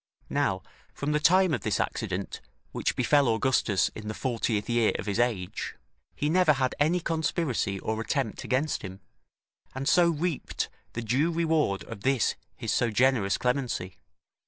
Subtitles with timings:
[0.31, 0.63] Now,
[0.95, 5.19] from the time of this accident which befell Augustus in the fortieth year of his
[5.19, 5.75] age,
[6.15, 9.01] he never had any conspiracy or attempt against him,
[9.75, 13.95] and so reaped the due reward of this his so generous clemency.